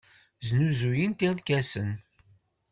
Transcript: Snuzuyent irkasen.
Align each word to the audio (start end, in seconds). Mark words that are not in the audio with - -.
Snuzuyent 0.47 1.19
irkasen. 1.27 1.89